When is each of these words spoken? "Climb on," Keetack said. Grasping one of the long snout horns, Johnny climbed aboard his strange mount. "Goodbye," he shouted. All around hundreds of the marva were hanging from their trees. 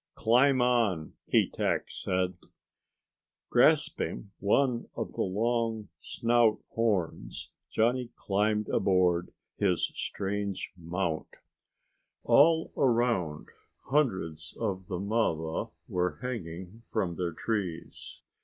"Climb 0.15 0.63
on," 0.63 1.13
Keetack 1.27 1.91
said. 1.91 2.33
Grasping 3.51 4.31
one 4.39 4.89
of 4.95 5.13
the 5.13 5.21
long 5.21 5.89
snout 5.99 6.59
horns, 6.69 7.51
Johnny 7.71 8.09
climbed 8.15 8.67
aboard 8.69 9.31
his 9.57 9.91
strange 9.93 10.71
mount. 10.75 11.27
"Goodbye," 11.29 11.37
he 11.37 12.23
shouted. 12.23 12.33
All 12.33 12.71
around 12.77 13.49
hundreds 13.89 14.57
of 14.59 14.87
the 14.87 14.97
marva 14.99 15.69
were 15.87 16.17
hanging 16.23 16.81
from 16.91 17.15
their 17.15 17.33
trees. 17.33 18.21